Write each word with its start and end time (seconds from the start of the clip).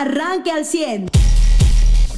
arranque 0.00 0.50
al 0.50 0.64
100. 0.64 1.08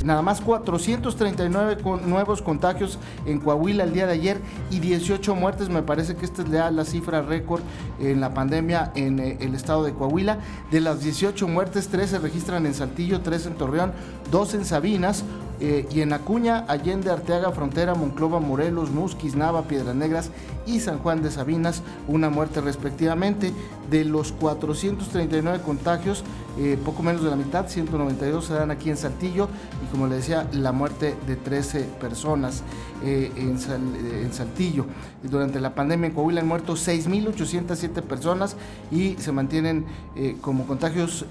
Nada 0.05 0.23
más 0.23 0.41
439 0.41 1.79
nuevos 2.07 2.41
contagios 2.41 2.99
en 3.27 3.41
Coahuila 3.41 3.83
el 3.83 3.93
día 3.93 4.07
de 4.07 4.13
ayer 4.13 4.41
y 4.71 4.79
18 4.79 5.35
muertes. 5.35 5.69
Me 5.69 5.83
parece 5.83 6.15
que 6.15 6.25
esta 6.25 6.43
es 6.43 6.49
la, 6.49 6.85
cifra 6.85 7.23
récord 7.23 7.63
en 7.99 8.21
la 8.21 8.33
pandemia 8.33 8.93
en 8.95 9.19
eh, 9.19 9.39
el 9.41 9.55
estado 9.57 9.83
de 9.83 9.93
Coahuila. 9.93 10.39
De 10.71 10.81
las 10.81 11.03
18 11.03 11.49
muertes, 11.49 11.89
3 11.89 12.11
se 12.11 12.19
registran 12.21 12.65
en 12.67 12.75
Saltillo, 12.75 13.23
3 13.23 13.47
en 13.47 13.55
Torreón, 13.55 13.93
2 14.31 14.55
en 14.55 14.65
Sabinas, 14.65 15.25
eh, 15.61 15.89
y 15.91 16.03
en 16.03 16.13
Acuña, 16.13 16.65
Allende, 16.69 17.11
Arteaga, 17.11 17.51
Frontera, 17.51 17.95
Monclova, 17.95 18.39
Morelos, 18.39 18.91
Musquis, 18.91 19.35
Nava, 19.35 19.63
Piedras 19.63 19.97
Negras 19.97 20.31
y 20.67 20.79
San 20.79 20.99
Juan 20.99 21.23
de 21.23 21.33
Sabinas, 21.33 21.83
una 22.07 22.31
muerte 22.31 22.61
respectivamente. 22.61 23.53
De 23.91 24.05
los 24.05 24.33
439 24.33 25.61
contagios, 25.65 26.25
eh, 26.59 26.79
poco 26.85 27.03
menos 27.03 27.23
de 27.23 27.31
la 27.31 27.37
mitad, 27.37 27.69
192 27.69 28.45
se 28.45 28.55
dan 28.55 28.71
aquí 28.71 28.91
en 28.91 28.97
Saltillo 28.97 29.49
y 29.85 29.91
como 29.91 30.07
le 30.07 30.17
decía, 30.17 30.49
la 30.53 30.73
muerte 30.73 31.15
de 31.27 31.37
13 31.37 31.83
personas 32.01 32.63
eh, 33.05 33.31
en, 33.37 33.59
Saltillo. 34.33 34.87
Durante 35.23 35.61
la 35.61 35.75
pandemia 35.75 36.09
en 36.09 36.15
Coahuila 36.15 36.41
han 36.41 36.49
muerto 36.49 36.75
6.807 36.75 38.03
personas 38.03 38.57
y 38.91 39.15
se 39.19 39.33
mantienen 39.33 39.87
como 40.41 40.67
contagios 40.67 41.25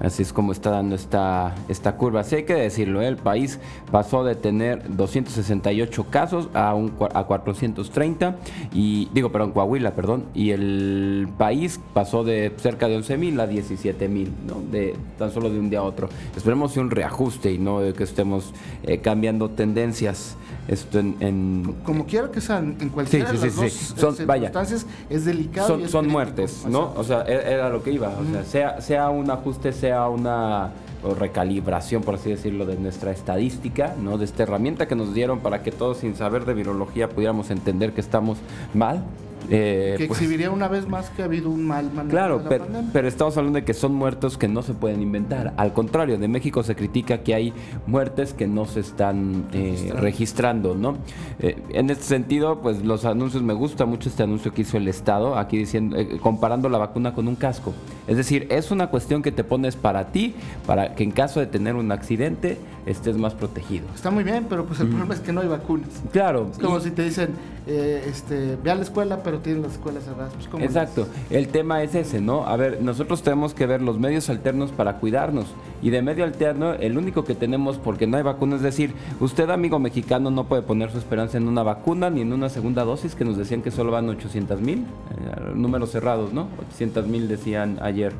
Así 0.00 0.22
es 0.22 0.32
como 0.32 0.52
está 0.52 0.70
dando 0.70 0.94
esta, 0.94 1.54
esta 1.68 1.96
curva. 1.96 2.22
Sí 2.22 2.36
hay 2.36 2.44
que 2.44 2.54
decirlo, 2.54 3.02
¿eh? 3.02 3.08
el 3.08 3.16
país 3.16 3.58
pasó 3.90 4.22
de 4.22 4.36
tener 4.36 4.96
268 4.96 5.97
casos 6.06 6.48
a, 6.54 6.74
un, 6.74 6.92
a 7.14 7.24
430, 7.24 8.36
y 8.72 9.08
digo, 9.12 9.30
perdón, 9.30 9.52
Coahuila, 9.52 9.94
perdón, 9.94 10.24
y 10.34 10.50
el 10.50 11.28
país 11.36 11.80
pasó 11.94 12.24
de 12.24 12.52
cerca 12.56 12.88
de 12.88 12.96
11 12.96 13.16
mil 13.16 13.40
a 13.40 13.46
17 13.46 14.08
mil, 14.08 14.32
¿no? 14.46 14.60
De, 14.70 14.94
tan 15.18 15.32
solo 15.32 15.50
de 15.50 15.58
un 15.58 15.70
día 15.70 15.80
a 15.80 15.82
otro. 15.82 16.08
Esperemos 16.36 16.76
un 16.76 16.90
reajuste 16.90 17.52
y 17.52 17.58
no 17.58 17.80
que 17.92 18.04
estemos 18.04 18.52
eh, 18.82 18.98
cambiando 18.98 19.50
tendencias. 19.50 20.36
Esto 20.66 20.98
en, 20.98 21.76
como 21.82 22.04
quiera 22.04 22.30
que 22.30 22.42
sean 22.42 22.76
en 22.78 22.90
cualquier 22.90 23.26
sí, 23.28 23.38
sí, 23.38 23.70
sí, 23.70 23.94
son, 23.96 24.14
circunstancias 24.14 24.86
es 25.08 25.24
delicado 25.24 25.66
son, 25.66 25.88
son 25.88 26.08
muertes 26.08 26.66
no 26.68 26.92
o 26.94 27.02
sea 27.02 27.22
e, 27.26 27.54
era 27.54 27.70
lo 27.70 27.82
que 27.82 27.90
iba. 27.90 28.08
O 28.08 28.24
sea 28.44 28.44
sea 28.44 28.80
sea 28.82 29.08
un 29.08 29.30
ajuste 29.30 29.72
sea 29.72 30.08
una 30.08 30.70
recalibración, 31.18 32.02
por 32.02 32.16
así 32.16 32.30
decirlo, 32.30 32.66
de 32.66 32.76
nuestra 32.76 33.10
estadística, 33.12 33.94
¿no? 34.00 34.18
de 34.18 34.24
esta 34.24 34.42
herramienta 34.42 34.88
que 34.88 34.96
nos 34.96 35.14
dieron 35.14 35.40
para 35.40 35.62
que 35.62 35.70
todos 35.70 35.98
sin 35.98 36.16
saber 36.16 36.44
de 36.44 36.54
virología 36.54 37.08
pudiéramos 37.08 37.50
entender 37.50 37.92
que 37.92 38.00
estamos 38.00 38.38
mal 38.74 39.04
eh, 39.50 39.94
que 39.98 40.06
pues, 40.06 40.20
exhibiría 40.20 40.50
una 40.50 40.68
vez 40.68 40.86
más 40.88 41.10
que 41.10 41.22
ha 41.22 41.24
habido 41.24 41.50
un 41.50 41.66
mal 41.66 41.86
manejo 41.92 42.10
Claro, 42.10 42.42
pero, 42.48 42.66
pero, 42.92 43.08
estamos 43.08 43.36
hablando 43.36 43.58
de 43.58 43.64
que 43.64 43.74
son 43.74 43.94
muertos 43.94 44.36
que 44.38 44.48
no 44.48 44.62
se 44.62 44.74
pueden 44.74 45.02
inventar. 45.02 45.54
Al 45.56 45.72
contrario, 45.72 46.18
de 46.18 46.28
México 46.28 46.62
se 46.62 46.76
critica 46.76 47.18
que 47.18 47.34
hay 47.34 47.52
muertes 47.86 48.34
que 48.34 48.46
no 48.46 48.66
se 48.66 48.80
están 48.80 49.46
eh, 49.52 49.92
registrando, 49.94 50.74
¿no? 50.74 50.98
Eh, 51.40 51.56
en 51.70 51.90
este 51.90 52.04
sentido, 52.04 52.60
pues 52.60 52.84
los 52.84 53.04
anuncios, 53.04 53.42
me 53.42 53.54
gusta 53.54 53.86
mucho 53.86 54.08
este 54.08 54.22
anuncio 54.22 54.52
que 54.52 54.62
hizo 54.62 54.76
el 54.76 54.88
Estado, 54.88 55.36
aquí 55.38 55.56
diciendo, 55.56 55.96
comparando 56.20 56.68
la 56.68 56.78
vacuna 56.78 57.14
con 57.14 57.28
un 57.28 57.36
casco. 57.36 57.72
Es 58.06 58.16
decir, 58.16 58.46
es 58.50 58.70
una 58.70 58.88
cuestión 58.88 59.22
que 59.22 59.32
te 59.32 59.44
pones 59.44 59.76
para 59.76 60.12
ti, 60.12 60.34
para 60.66 60.94
que 60.94 61.04
en 61.04 61.10
caso 61.10 61.40
de 61.40 61.46
tener 61.46 61.76
un 61.76 61.92
accidente 61.92 62.58
estés 62.90 63.16
más 63.16 63.34
protegido. 63.34 63.86
Está 63.94 64.10
muy 64.10 64.24
bien, 64.24 64.46
pero 64.48 64.64
pues 64.64 64.80
el 64.80 64.88
problema 64.88 65.14
es 65.14 65.20
que 65.20 65.32
no 65.32 65.40
hay 65.40 65.48
vacunas. 65.48 65.88
Claro. 66.12 66.48
Es 66.52 66.58
como 66.58 66.80
si 66.80 66.90
te 66.90 67.04
dicen, 67.04 67.30
este, 67.66 68.56
ve 68.62 68.70
a 68.70 68.74
la 68.74 68.82
escuela, 68.82 69.22
pero 69.22 69.40
tienen 69.40 69.62
las 69.62 69.72
escuelas 69.72 70.04
cerradas. 70.04 70.32
Pues, 70.50 70.64
Exacto. 70.64 71.06
El 71.30 71.48
tema 71.48 71.82
es 71.82 71.94
ese, 71.94 72.20
¿no? 72.20 72.46
A 72.46 72.56
ver, 72.56 72.80
nosotros 72.80 73.22
tenemos 73.22 73.52
que 73.52 73.66
ver 73.66 73.82
los 73.82 73.98
medios 73.98 74.30
alternos 74.30 74.70
para 74.72 74.96
cuidarnos. 74.96 75.46
Y 75.82 75.90
de 75.90 76.02
medio 76.02 76.24
alterno, 76.24 76.72
el 76.72 76.96
único 76.96 77.24
que 77.24 77.34
tenemos 77.34 77.76
porque 77.76 78.06
no 78.06 78.16
hay 78.16 78.22
vacuna, 78.22 78.56
es 78.56 78.62
decir, 78.62 78.94
usted, 79.20 79.50
amigo 79.50 79.78
mexicano, 79.78 80.30
no 80.30 80.44
puede 80.44 80.62
poner 80.62 80.90
su 80.90 80.98
esperanza 80.98 81.36
en 81.36 81.46
una 81.46 81.62
vacuna 81.62 82.10
ni 82.10 82.22
en 82.22 82.32
una 82.32 82.48
segunda 82.48 82.84
dosis, 82.84 83.14
que 83.14 83.24
nos 83.24 83.36
decían 83.36 83.62
que 83.62 83.70
solo 83.70 83.92
van 83.92 84.08
800 84.08 84.60
mil, 84.60 84.78
eh, 84.78 85.52
números 85.54 85.90
cerrados, 85.90 86.32
¿no? 86.32 86.48
800 86.70 87.06
mil 87.06 87.28
decían 87.28 87.78
ayer. 87.82 88.12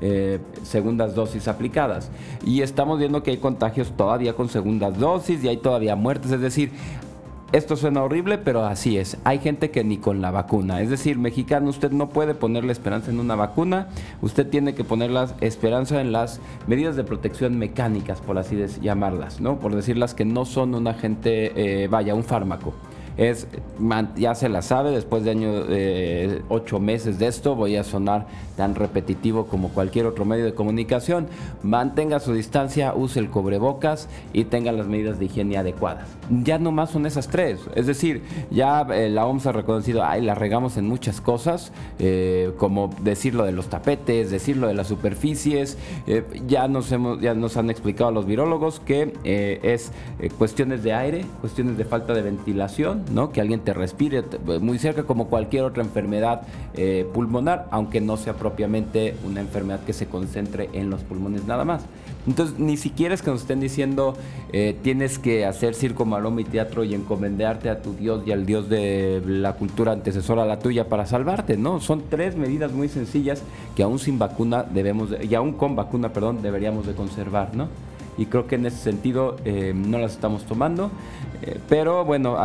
Eh, 0.00 0.38
segundas 0.62 1.14
dosis 1.14 1.48
aplicadas. 1.48 2.10
Y 2.44 2.62
estamos 2.62 2.98
viendo 2.98 3.22
que 3.22 3.30
hay 3.30 3.38
contagios 3.38 3.92
todavía 3.96 4.34
con 4.34 4.48
segundas 4.48 4.98
dosis 4.98 5.42
y 5.42 5.48
hay 5.48 5.56
todavía 5.56 5.96
muertes. 5.96 6.30
Es 6.32 6.40
decir, 6.40 6.70
esto 7.50 7.76
suena 7.76 8.02
horrible, 8.02 8.36
pero 8.36 8.64
así 8.64 8.98
es. 8.98 9.16
Hay 9.24 9.38
gente 9.38 9.70
que 9.70 9.82
ni 9.82 9.96
con 9.96 10.20
la 10.20 10.30
vacuna. 10.30 10.82
Es 10.82 10.90
decir, 10.90 11.18
mexicano, 11.18 11.70
usted 11.70 11.90
no 11.90 12.10
puede 12.10 12.34
ponerle 12.34 12.72
esperanza 12.72 13.10
en 13.10 13.20
una 13.20 13.36
vacuna. 13.36 13.88
Usted 14.20 14.46
tiene 14.48 14.74
que 14.74 14.84
poner 14.84 15.10
la 15.10 15.28
esperanza 15.40 16.00
en 16.00 16.12
las 16.12 16.40
medidas 16.66 16.94
de 16.94 17.04
protección 17.04 17.58
mecánicas, 17.58 18.20
por 18.20 18.36
así 18.36 18.62
llamarlas, 18.82 19.40
¿no? 19.40 19.58
Por 19.58 19.74
decirlas 19.74 20.12
que 20.12 20.26
no 20.26 20.44
son 20.44 20.74
un 20.74 20.86
agente, 20.88 21.84
eh, 21.84 21.88
vaya, 21.88 22.14
un 22.14 22.24
fármaco 22.24 22.74
es, 23.18 23.48
ya 24.16 24.34
se 24.36 24.48
la 24.48 24.62
sabe, 24.62 24.92
después 24.92 25.24
de 25.24 25.32
año, 25.32 25.50
eh, 25.68 26.40
ocho 26.48 26.78
meses 26.78 27.18
de 27.18 27.26
esto, 27.26 27.56
voy 27.56 27.76
a 27.76 27.82
sonar 27.82 28.26
tan 28.56 28.76
repetitivo 28.76 29.46
como 29.46 29.70
cualquier 29.70 30.06
otro 30.06 30.24
medio 30.24 30.44
de 30.44 30.54
comunicación. 30.54 31.26
Mantenga 31.62 32.20
su 32.20 32.32
distancia, 32.32 32.94
use 32.94 33.18
el 33.18 33.28
cubrebocas 33.28 34.08
y 34.32 34.44
tenga 34.44 34.70
las 34.70 34.86
medidas 34.86 35.18
de 35.18 35.24
higiene 35.24 35.58
adecuadas. 35.58 36.08
Ya 36.30 36.58
no 36.60 36.70
más 36.70 36.90
son 36.90 37.06
esas 37.06 37.26
tres. 37.28 37.60
Es 37.74 37.88
decir, 37.88 38.22
ya 38.50 38.86
eh, 38.92 39.08
la 39.10 39.26
OMS 39.26 39.46
ha 39.48 39.52
reconocido, 39.52 40.04
ay, 40.04 40.22
la 40.22 40.36
regamos 40.36 40.76
en 40.76 40.86
muchas 40.86 41.20
cosas, 41.20 41.72
eh, 41.98 42.52
como 42.56 42.90
decirlo 43.02 43.44
de 43.44 43.52
los 43.52 43.66
tapetes, 43.66 44.30
decirlo 44.30 44.68
de 44.68 44.74
las 44.74 44.86
superficies. 44.86 45.76
ya, 46.46 46.68
nos 46.68 46.92
hemos, 46.92 47.20
ya 47.20 47.34
nos 47.34 47.56
han 47.56 47.68
explicado 47.68 48.12
los 48.12 48.26
virólogos 48.26 48.78
que 48.78 49.12
es 49.24 49.90
cuestiones 50.38 50.84
de 50.84 50.92
aire, 50.92 51.24
cuestiones 51.40 51.76
de 51.76 51.84
falta 51.84 52.14
de 52.14 52.22
ventilación 52.22 53.07
que 53.32 53.40
alguien 53.40 53.60
te 53.60 53.74
respire 53.74 54.22
muy 54.60 54.78
cerca 54.78 55.04
como 55.04 55.28
cualquier 55.28 55.64
otra 55.64 55.82
enfermedad 55.82 56.42
eh, 56.74 57.06
pulmonar, 57.12 57.66
aunque 57.70 58.00
no 58.00 58.16
sea 58.16 58.34
propiamente 58.34 59.14
una 59.24 59.40
enfermedad 59.40 59.80
que 59.84 59.92
se 59.92 60.06
concentre 60.06 60.68
en 60.72 60.90
los 60.90 61.02
pulmones 61.02 61.46
nada 61.46 61.64
más. 61.64 61.82
Entonces, 62.26 62.58
ni 62.58 62.76
siquiera 62.76 63.14
es 63.14 63.22
que 63.22 63.30
nos 63.30 63.40
estén 63.40 63.60
diciendo 63.60 64.14
eh, 64.52 64.76
tienes 64.82 65.18
que 65.18 65.46
hacer 65.46 65.74
circo, 65.74 66.04
maroma 66.04 66.42
y 66.42 66.44
teatro 66.44 66.84
y 66.84 66.94
encomendarte 66.94 67.70
a 67.70 67.80
tu 67.80 67.94
Dios 67.94 68.22
y 68.26 68.32
al 68.32 68.44
Dios 68.44 68.68
de 68.68 69.22
la 69.26 69.54
cultura 69.54 69.92
antecesora 69.92 70.42
a 70.42 70.46
la 70.46 70.58
tuya 70.58 70.88
para 70.88 71.06
salvarte, 71.06 71.56
¿no? 71.56 71.80
Son 71.80 72.02
tres 72.10 72.36
medidas 72.36 72.72
muy 72.72 72.88
sencillas 72.88 73.42
que 73.74 73.82
aún 73.82 73.98
sin 73.98 74.18
vacuna 74.18 74.62
debemos, 74.62 75.10
y 75.22 75.34
aún 75.34 75.54
con 75.54 75.74
vacuna, 75.74 76.12
perdón, 76.12 76.42
deberíamos 76.42 76.86
de 76.86 76.92
conservar, 76.92 77.54
¿no? 77.54 77.68
Y 78.18 78.26
creo 78.26 78.46
que 78.46 78.56
en 78.56 78.66
ese 78.66 78.78
sentido 78.78 79.36
eh, 79.44 79.72
no 79.74 79.98
las 79.98 80.12
estamos 80.12 80.44
tomando. 80.44 80.90
Eh, 81.42 81.58
pero 81.68 82.04
bueno, 82.04 82.36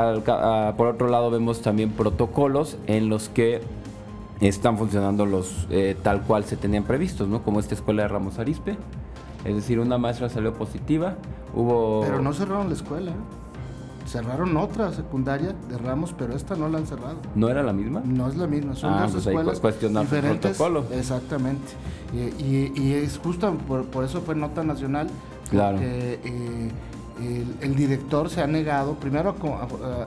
por 0.78 0.88
otro 0.88 1.10
lado 1.10 1.32
vemos 1.32 1.62
también 1.62 1.90
protocolos 1.90 2.78
en 2.86 3.10
los 3.10 3.28
que 3.28 3.62
están 4.40 4.78
funcionando 4.78 5.26
los 5.26 5.68
eh, 5.72 5.98
tal 6.02 6.22
cual 6.22 6.46
se 6.46 6.58
tenían 6.58 6.84
previstos, 6.84 7.28
¿no? 7.28 7.42
Como 7.42 7.60
esta 7.60 7.74
escuela 7.74 8.04
de 8.04 8.08
Ramos 8.08 8.38
Arispe. 8.38 8.78
Es 9.46 9.56
decir, 9.56 9.80
una 9.80 9.98
maestra 9.98 10.30
salió 10.30 10.54
positiva, 10.54 11.16
hubo... 11.54 12.02
Pero 12.02 12.22
no 12.22 12.32
cerraron 12.34 12.70
la 12.70 12.76
escuela. 12.76 13.12
Cerraron 14.06 14.56
otra 14.58 14.92
secundaria 14.94 15.54
de 15.70 15.78
Ramos, 15.78 16.14
pero 16.18 16.36
esta 16.36 16.56
no 16.56 16.70
la 16.70 16.78
han 16.78 16.88
cerrado. 16.88 17.16
¿No 17.36 17.50
era 17.50 17.64
la 17.64 17.74
misma? 17.74 18.02
No 18.06 18.30
es 18.30 18.38
la 18.38 18.48
misma, 18.48 18.76
son 18.76 18.94
ah, 18.94 19.04
dos 19.04 19.12
pues 19.14 19.28
escuelas 19.28 19.62
diferentes. 20.02 20.58
Protocolo. 20.58 20.86
Exactamente. 20.94 21.74
Y, 22.14 22.94
es 22.94 23.18
justo 23.18 23.52
por, 23.68 23.86
por, 23.86 24.04
eso 24.04 24.22
fue 24.22 24.36
nota 24.36 24.64
nacional 24.64 25.08
Claro. 25.54 25.78
Eh, 25.82 26.72
el, 27.62 27.76
director 27.76 28.28
se 28.28 28.42
ha 28.42 28.48
negado, 28.48 28.96
primero 28.96 29.36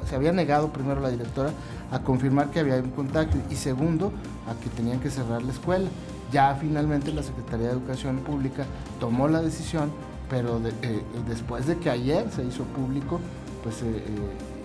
se 0.08 0.16
había 0.16 0.32
negado 0.32 0.72
primero 0.72 1.00
la 1.00 1.08
directora 1.08 1.50
a 1.92 2.00
confirmar 2.00 2.50
que 2.50 2.58
había 2.58 2.76
un 2.76 2.90
contacto 2.90 3.38
y 3.48 3.54
segundo 3.54 4.12
a 4.50 4.60
que 4.60 4.68
tenían 4.70 4.98
que 4.98 5.08
cerrar 5.08 5.42
la 5.44 5.52
escuela. 5.52 5.88
Ya 6.32 6.56
finalmente 6.60 7.12
la 7.12 7.22
Secretaría 7.22 7.68
de 7.68 7.74
Educación 7.74 8.16
Pública 8.18 8.66
tomó 8.98 9.28
la 9.28 9.40
decisión, 9.40 9.92
pero 10.28 10.60
eh, 10.82 11.02
después 11.28 11.68
de 11.68 11.78
que 11.78 11.90
ayer 11.90 12.26
se 12.34 12.44
hizo 12.44 12.64
público, 12.64 13.20
pues... 13.62 13.82
Eh, 13.82 14.02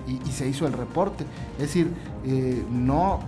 y, 0.07 0.31
se 0.31 0.50
hizo 0.50 0.66
el 0.66 0.74
reporte. 0.74 1.25
Es 1.54 1.68
decir, 1.68 1.94
no, 2.72 3.19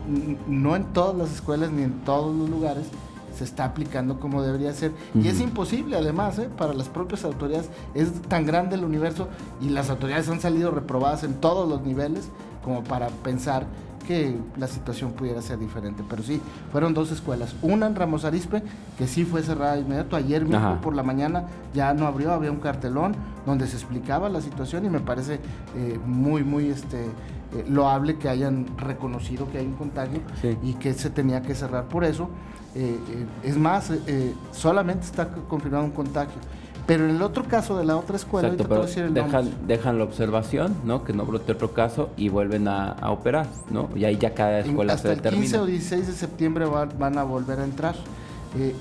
no 0.47 0.75
en 0.75 0.85
todas 0.85 1.15
las 1.15 1.31
escuelas 1.31 1.71
ni 1.71 1.83
en 1.83 2.01
todos 2.03 2.35
los 2.35 2.49
lugares 2.49 2.87
se 3.35 3.43
está 3.43 3.65
aplicando 3.65 4.19
como 4.19 4.41
debería 4.41 4.73
ser. 4.73 4.91
Y 5.15 5.27
es 5.27 5.39
imposible, 5.39 5.97
además, 5.97 6.39
¿eh? 6.39 6.49
para 6.57 6.73
las 6.73 6.89
propias 6.89 7.23
autoridades. 7.25 7.69
Es 7.93 8.11
tan 8.23 8.45
grande 8.45 8.75
el 8.75 8.83
universo 8.83 9.27
y 9.61 9.69
las 9.69 9.89
autoridades 9.89 10.29
han 10.29 10.39
salido 10.39 10.71
reprobadas 10.71 11.23
en 11.23 11.35
todos 11.35 11.67
los 11.67 11.81
niveles 11.81 12.29
como 12.63 12.83
para 12.83 13.07
pensar 13.07 13.65
que 14.07 14.37
la 14.57 14.67
situación 14.67 15.13
pudiera 15.13 15.41
ser 15.41 15.59
diferente. 15.59 16.03
Pero 16.09 16.23
sí, 16.23 16.41
fueron 16.71 16.93
dos 16.93 17.11
escuelas. 17.11 17.55
Una 17.61 17.87
en 17.87 17.95
Ramos 17.95 18.25
Arispe, 18.25 18.61
que 18.97 19.07
sí 19.07 19.25
fue 19.25 19.41
cerrada 19.41 19.75
de 19.75 19.81
inmediato. 19.81 20.15
Ayer 20.15 20.45
mismo 20.45 20.79
por 20.81 20.95
la 20.95 21.03
mañana 21.03 21.45
ya 21.73 21.93
no 21.93 22.05
abrió, 22.05 22.33
había 22.33 22.51
un 22.51 22.59
cartelón 22.59 23.15
donde 23.45 23.67
se 23.67 23.77
explicaba 23.77 24.29
la 24.29 24.41
situación 24.41 24.85
y 24.85 24.89
me 24.89 24.99
parece 24.99 25.39
eh, 25.75 25.99
muy, 26.05 26.43
muy 26.43 26.67
este, 26.67 27.07
eh, 27.55 27.65
loable 27.69 28.17
que 28.17 28.29
hayan 28.29 28.65
reconocido 28.77 29.49
que 29.51 29.59
hay 29.59 29.65
un 29.65 29.75
contagio 29.75 30.21
y 30.61 30.73
que 30.73 30.93
se 30.93 31.09
tenía 31.09 31.41
que 31.41 31.55
cerrar 31.55 31.85
por 31.85 32.03
eso. 32.03 32.29
Eh, 32.75 32.97
eh, 33.07 33.25
es 33.43 33.57
más, 33.57 33.91
eh, 33.91 34.33
solamente 34.51 35.05
está 35.05 35.29
confirmado 35.47 35.83
un 35.83 35.91
contagio. 35.91 36.39
Pero 36.87 37.05
en 37.05 37.15
el 37.15 37.21
otro 37.21 37.45
caso 37.45 37.77
de 37.77 37.85
la 37.85 37.95
otra 37.95 38.17
escuela, 38.17 38.49
dejan, 38.49 39.67
dejan 39.67 39.97
la 39.97 40.03
observación, 40.03 40.75
¿no? 40.83 41.05
Que 41.05 41.13
no 41.13 41.25
brote 41.25 41.53
otro 41.53 41.71
caso 41.71 42.09
y 42.17 42.27
vuelven 42.27 42.67
a, 42.67 42.97
operar, 43.09 43.47
¿no? 43.69 43.89
Y 43.95 44.03
ahí 44.03 44.17
ya 44.17 44.33
cada 44.33 44.59
escuela 44.59 44.97
se 44.97 45.07
determina. 45.07 45.45
Hasta 45.45 45.57
el 45.57 45.59
15 45.59 45.59
o 45.59 45.65
16 45.65 46.07
de 46.07 46.13
septiembre 46.13 46.65
van 46.65 47.17
a 47.17 47.23
volver 47.23 47.59
a 47.59 47.63
entrar. 47.63 47.95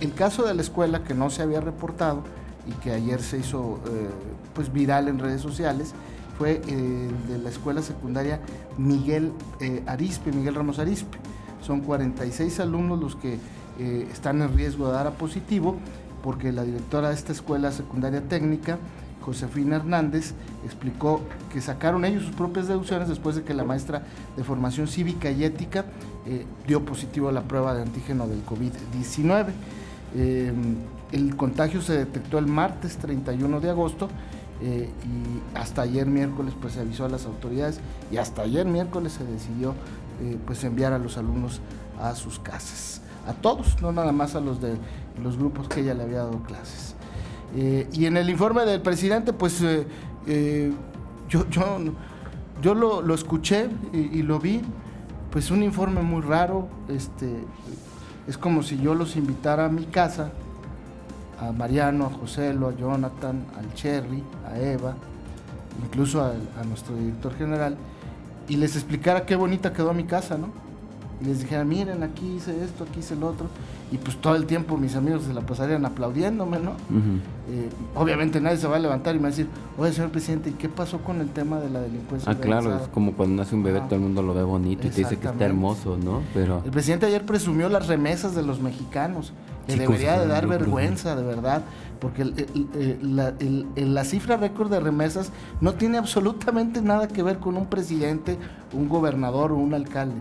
el 0.00 0.14
caso 0.14 0.44
de 0.44 0.54
la 0.54 0.62
escuela 0.62 1.04
que 1.04 1.14
no 1.14 1.30
se 1.30 1.42
había 1.42 1.60
reportado 1.60 2.25
y 2.66 2.72
que 2.82 2.90
ayer 2.90 3.22
se 3.22 3.38
hizo 3.38 3.78
pues 4.52 4.72
viral 4.72 5.06
en 5.06 5.20
redes 5.20 5.40
sociales 5.40 5.94
fue 6.42 6.60
el 6.66 7.28
de 7.28 7.38
la 7.38 7.50
escuela 7.50 7.82
secundaria 7.82 8.40
Miguel 8.76 9.30
Arispe, 9.86 10.32
Miguel 10.32 10.56
Ramos 10.56 10.80
Arispe. 10.80 11.16
Son 11.64 11.82
46 11.82 12.58
alumnos 12.58 13.00
los 13.00 13.14
que 13.14 13.38
eh, 13.78 14.08
están 14.12 14.42
en 14.42 14.52
riesgo 14.52 14.88
de 14.88 14.92
dar 14.94 15.06
a 15.06 15.12
positivo 15.12 15.76
porque 16.20 16.50
la 16.50 16.64
directora 16.64 17.10
de 17.10 17.14
esta 17.14 17.30
escuela 17.30 17.70
secundaria 17.70 18.22
técnica, 18.22 18.78
Josefina 19.20 19.76
Hernández, 19.76 20.34
explicó 20.64 21.20
que 21.52 21.60
sacaron 21.60 22.04
ellos 22.04 22.24
sus 22.24 22.34
propias 22.34 22.66
deducciones 22.66 23.08
después 23.08 23.36
de 23.36 23.44
que 23.44 23.54
la 23.54 23.62
maestra 23.62 24.02
de 24.36 24.42
formación 24.42 24.88
cívica 24.88 25.30
y 25.30 25.44
ética 25.44 25.84
eh, 26.26 26.44
dio 26.66 26.84
positivo 26.84 27.28
a 27.28 27.32
la 27.32 27.42
prueba 27.42 27.72
de 27.72 27.82
antígeno 27.82 28.26
del 28.26 28.44
COVID-19. 28.44 29.46
Eh, 30.16 30.52
el 31.12 31.36
contagio 31.36 31.80
se 31.82 31.98
detectó 31.98 32.38
el 32.38 32.48
martes 32.48 32.96
31 32.96 33.60
de 33.60 33.70
agosto 33.70 34.08
y 34.62 35.56
hasta 35.59 35.82
ayer 35.82 36.06
miércoles 36.06 36.55
pues 36.61 36.75
se 36.75 36.81
avisó 36.81 37.05
a 37.05 37.09
las 37.09 37.26
autoridades 37.26 37.81
y 38.12 38.19
hasta 38.19 38.43
ayer 38.43 38.64
miércoles 38.67 39.12
se 39.12 39.25
decidió 39.25 39.75
pues 40.47 40.62
enviar 40.62 40.93
a 40.93 40.99
los 40.99 41.19
alumnos 41.19 41.61
a 42.00 42.14
sus 42.14 42.38
casas 42.38 43.03
a 43.26 43.35
todos, 43.35 43.81
no 43.81 43.93
nada 43.93 44.12
más 44.12 44.35
a 44.35 44.41
los 44.41 44.61
de 44.61 44.76
los 45.23 45.37
grupos 45.37 45.69
que 45.69 45.81
ella 45.81 45.94
le 45.94 46.05
había 46.05 46.19
dado 46.19 46.43
clases. 46.43 46.94
Eh, 47.55 47.88
y 47.93 48.06
en 48.06 48.17
el 48.17 48.31
informe 48.31 48.64
del 48.64 48.81
presidente, 48.81 49.32
pues 49.32 49.61
eh, 49.62 49.87
eh, 50.26 50.73
yo, 51.29 51.49
yo, 51.50 51.64
yo 52.61 52.75
lo, 52.75 53.14
escuché 53.14 53.69
y, 53.93 54.23
lo 54.23 54.38
vi, 54.38 54.62
pues 55.31 55.50
un 55.50 55.62
informe 55.62 56.03
muy 56.03 56.23
raro, 56.23 56.69
este, 56.88 57.44
es 58.26 58.38
como 58.38 58.62
si 58.62 58.79
yo 58.79 58.94
los 58.94 59.17
invitara 59.17 59.67
a 59.67 59.69
mi 59.69 59.85
casa, 59.85 60.32
a 61.42 61.52
Mariano, 61.52 62.06
a 62.06 62.10
Joselo, 62.10 62.68
a 62.68 62.76
Jonathan, 62.76 63.44
al 63.58 63.72
Cherry, 63.74 64.22
a 64.46 64.58
Eva, 64.58 64.94
incluso 65.84 66.22
a, 66.22 66.30
a 66.60 66.64
nuestro 66.64 66.94
director 66.96 67.34
general, 67.36 67.76
y 68.48 68.56
les 68.56 68.76
explicara 68.76 69.26
qué 69.26 69.36
bonita 69.36 69.72
quedó 69.72 69.92
mi 69.94 70.04
casa, 70.04 70.36
¿no? 70.38 70.48
y 71.22 71.26
les 71.26 71.40
dijera, 71.40 71.64
miren, 71.64 72.02
aquí 72.02 72.34
hice 72.36 72.64
esto, 72.64 72.84
aquí 72.84 73.00
hice 73.00 73.14
el 73.14 73.22
otro, 73.22 73.46
y 73.92 73.98
pues 73.98 74.16
todo 74.16 74.34
el 74.34 74.46
tiempo 74.46 74.76
mis 74.76 74.96
amigos 74.96 75.22
se 75.24 75.32
la 75.32 75.42
pasarían 75.42 75.84
aplaudiéndome, 75.84 76.58
¿no? 76.58 76.72
Eh, 77.50 77.68
obviamente 77.94 78.40
nadie 78.40 78.56
se 78.56 78.66
va 78.66 78.76
a 78.76 78.78
levantar 78.78 79.14
y 79.14 79.18
me 79.18 79.24
va 79.24 79.28
a 79.28 79.30
decir, 79.30 79.46
oye, 79.78 79.92
señor 79.92 80.10
presidente, 80.10 80.50
¿y 80.50 80.54
qué 80.54 80.68
pasó 80.68 80.98
con 80.98 81.20
el 81.20 81.28
tema 81.28 81.60
de 81.60 81.70
la 81.70 81.80
delincuencia? 81.80 82.32
Ah, 82.32 82.34
claro, 82.34 82.76
es 82.76 82.88
como 82.88 83.12
cuando 83.12 83.36
nace 83.36 83.54
un 83.54 83.62
bebé, 83.62 83.80
todo 83.82 83.96
el 83.96 84.00
mundo 84.00 84.22
lo 84.22 84.34
ve 84.34 84.42
bonito 84.42 84.86
y 84.86 84.90
te 84.90 84.96
dice 84.96 85.18
que 85.18 85.28
está 85.28 85.44
hermoso, 85.44 85.96
¿no? 85.96 86.22
Pero... 86.34 86.62
El 86.64 86.70
presidente 86.70 87.06
ayer 87.06 87.24
presumió 87.24 87.68
las 87.68 87.86
remesas 87.86 88.34
de 88.34 88.42
los 88.42 88.60
mexicanos, 88.60 89.32
que 89.67 89.76
debería 89.76 90.19
de 90.19 90.26
dar 90.26 90.47
vergüenza, 90.47 91.17
de 91.17 91.23
verdad, 91.23 91.62
porque 92.00 92.25
la, 93.03 93.35
la 93.76 94.05
cifra 94.05 94.37
récord 94.37 94.70
de 94.70 94.81
remesas 94.81 95.31
no 95.61 95.75
tiene 95.75 95.99
absolutamente 95.99 96.82
nada 96.82 97.09
que 97.09 97.23
ver 97.23 97.38
con 97.38 97.56
un 97.56 97.67
presidente, 97.67 98.38
un 98.73 98.88
gobernador 98.88 99.53
o 99.53 99.56
un 99.56 99.75
alcalde 99.75 100.17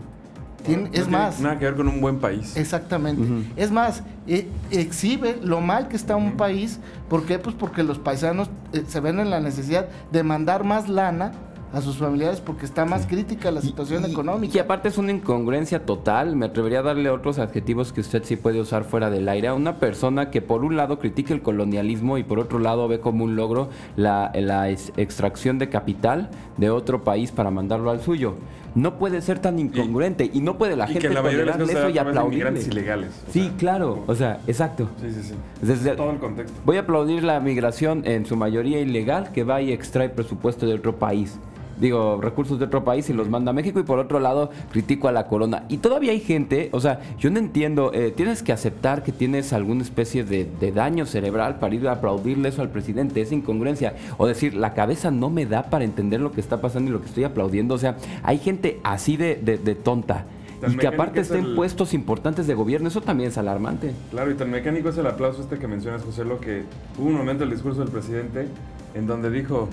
es 0.92 1.08
más. 1.08 1.40
Nada 1.40 1.58
que 1.58 1.64
ver 1.64 1.74
con 1.74 1.88
un 1.88 2.00
buen 2.00 2.18
país. 2.18 2.56
Exactamente. 2.56 3.22
Es 3.56 3.70
más, 3.70 4.02
e, 4.26 4.48
exhibe 4.70 5.38
lo 5.42 5.60
mal 5.60 5.88
que 5.88 5.96
está 5.96 6.16
un 6.16 6.32
país. 6.36 6.78
¿Por 7.08 7.24
qué? 7.24 7.38
Pues 7.38 7.54
porque 7.56 7.82
los 7.82 7.98
paisanos 7.98 8.48
eh, 8.72 8.84
se 8.86 9.00
ven 9.00 9.18
en 9.20 9.30
la 9.30 9.40
necesidad 9.40 9.88
de 10.10 10.22
mandar 10.22 10.64
más 10.64 10.88
lana 10.88 11.32
a 11.72 11.80
sus 11.80 11.96
familiares 11.96 12.40
porque 12.40 12.66
está 12.66 12.84
más 12.84 13.06
crítica 13.06 13.50
la 13.50 13.60
situación 13.60 14.04
económica. 14.04 14.56
Y 14.56 14.60
aparte 14.60 14.88
es 14.88 14.98
una 14.98 15.12
incongruencia 15.12 15.84
total, 15.84 16.36
me 16.36 16.46
atrevería 16.46 16.80
a 16.80 16.82
darle 16.82 17.10
otros 17.10 17.38
adjetivos 17.38 17.92
que 17.92 18.00
usted 18.00 18.22
sí 18.24 18.36
puede 18.36 18.60
usar 18.60 18.84
fuera 18.84 19.10
del 19.10 19.28
aire 19.28 19.48
a 19.48 19.54
una 19.54 19.78
persona 19.78 20.30
que 20.30 20.42
por 20.42 20.64
un 20.64 20.76
lado 20.76 20.98
critica 20.98 21.32
el 21.34 21.42
colonialismo 21.42 22.18
y 22.18 22.24
por 22.24 22.38
otro 22.38 22.58
lado 22.58 22.88
ve 22.88 23.00
como 23.00 23.24
un 23.24 23.36
logro 23.36 23.70
la, 23.96 24.30
la 24.34 24.70
extracción 24.70 25.58
de 25.58 25.68
capital 25.68 26.30
de 26.56 26.70
otro 26.70 27.04
país 27.04 27.32
para 27.32 27.50
mandarlo 27.50 27.90
al 27.90 28.00
suyo 28.00 28.36
no 28.74 28.98
puede 28.98 29.20
ser 29.20 29.38
tan 29.38 29.58
incongruente 29.58 30.30
y, 30.32 30.40
no 30.40 30.56
puede 30.56 30.76
la 30.76 30.86
gente 30.86 31.08
que 31.08 31.14
la 31.14 31.20
eso 31.30 31.88
y 31.90 31.98
aplaudirle. 31.98 32.60
ilegales. 32.62 33.10
Sí, 33.30 33.52
claro, 33.58 34.02
o 34.06 34.14
sea, 34.14 34.40
exacto. 34.46 34.88
Sí, 35.00 35.10
sí, 35.10 35.34
sí. 35.64 35.90
todo 35.96 36.10
el 36.10 36.18
contexto. 36.18 36.58
Voy 36.64 36.78
a 36.78 36.80
aplaudir 36.80 37.22
la 37.22 37.38
migración 37.40 38.02
en 38.06 38.24
su 38.26 38.36
mayoría 38.36 38.80
ilegal 38.80 39.30
que 39.32 39.44
va 39.44 39.60
y 39.60 39.72
extrae 39.72 40.08
presupuesto 40.08 40.66
de 40.66 40.74
otro 40.74 40.96
país 40.98 41.38
digo, 41.80 42.20
recursos 42.20 42.58
de 42.58 42.66
otro 42.66 42.84
país 42.84 43.08
y 43.10 43.12
los 43.12 43.28
manda 43.28 43.50
a 43.50 43.52
México 43.54 43.80
y 43.80 43.82
por 43.82 43.98
otro 43.98 44.20
lado 44.20 44.50
critico 44.70 45.08
a 45.08 45.12
la 45.12 45.26
corona. 45.26 45.64
Y 45.68 45.78
todavía 45.78 46.12
hay 46.12 46.20
gente, 46.20 46.68
o 46.72 46.80
sea, 46.80 47.00
yo 47.18 47.30
no 47.30 47.38
entiendo, 47.38 47.92
eh, 47.92 48.12
tienes 48.14 48.42
que 48.42 48.52
aceptar 48.52 49.02
que 49.02 49.12
tienes 49.12 49.52
alguna 49.52 49.82
especie 49.82 50.24
de, 50.24 50.72
daño 50.72 51.04
cerebral 51.04 51.58
para 51.58 51.74
ir 51.74 51.86
a 51.86 51.92
aplaudirle 51.92 52.48
eso 52.48 52.62
al 52.62 52.70
presidente, 52.70 53.20
esa 53.20 53.34
incongruencia, 53.34 53.94
o 54.16 54.26
decir, 54.26 54.54
la 54.54 54.72
cabeza 54.74 55.10
no 55.10 55.28
me 55.28 55.44
da 55.44 55.64
para 55.64 55.84
entender 55.84 56.20
lo 56.20 56.32
que 56.32 56.40
está 56.40 56.60
pasando 56.60 56.90
y 56.90 56.92
lo 56.92 57.00
que 57.00 57.08
estoy 57.08 57.24
aplaudiendo, 57.24 57.74
o 57.74 57.78
sea, 57.78 57.96
hay 58.22 58.38
gente 58.38 58.80
así 58.82 59.16
de, 59.16 59.34
tonta. 59.82 60.24
y 60.66 60.76
que 60.76 60.86
aparte 60.86 61.20
estén 61.20 61.54
puestos 61.54 61.92
importantes 61.92 62.46
de 62.46 62.54
gobierno, 62.54 62.88
eso 62.88 63.00
también 63.00 63.30
es 63.30 63.38
alarmante. 63.38 63.92
Claro, 64.10 64.30
y 64.30 64.34
tan 64.34 64.50
mecánico 64.50 64.88
es 64.88 64.98
el 64.98 65.06
aplauso 65.06 65.42
este 65.42 65.58
que 65.58 65.66
mencionas, 65.66 66.02
José, 66.02 66.24
lo 66.24 66.40
que 66.40 66.62
hubo 66.98 67.08
un 67.08 67.14
momento 67.14 67.44
el 67.44 67.50
discurso 67.50 67.80
del 67.80 67.90
presidente 67.90 68.48
en 68.94 69.06
donde 69.06 69.30
dijo, 69.30 69.68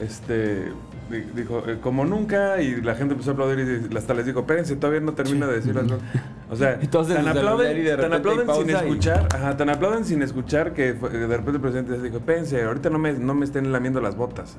este, 0.00 0.72
dijo, 1.34 1.62
eh, 1.68 1.78
como 1.80 2.04
nunca, 2.04 2.60
y 2.60 2.80
la 2.80 2.94
gente 2.94 3.14
empezó 3.14 3.30
a 3.30 3.32
aplaudir 3.34 3.88
y 3.90 3.96
hasta 3.96 4.14
les 4.14 4.26
dijo, 4.26 4.40
espérense, 4.40 4.76
todavía 4.76 5.00
no 5.00 5.12
termino 5.12 5.46
de 5.46 5.56
decir 5.56 5.76
algo. 5.78 5.98
O 6.54 6.56
sea, 6.56 6.78
tan 6.78 7.28
aplauden, 7.28 7.96
tan 7.96 8.12
aplauden 8.12 8.48
sin 8.54 8.70
escuchar, 8.70 9.28
ajá, 9.34 9.56
tan 9.56 9.68
aplauden 9.68 10.04
sin 10.04 10.22
escuchar 10.22 10.72
que 10.72 10.92
de 10.92 11.26
repente 11.26 11.52
el 11.52 11.60
presidente 11.60 12.00
dijo, 12.00 12.18
espérense, 12.18 12.62
ahorita 12.62 12.90
no 12.90 12.98
me, 12.98 13.12
no 13.12 13.34
me 13.34 13.44
estén 13.44 13.72
lamiendo 13.72 14.00
las 14.00 14.16
botas. 14.16 14.56